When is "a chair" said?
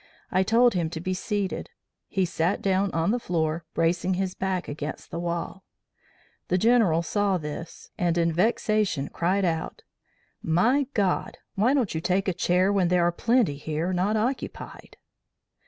12.27-12.73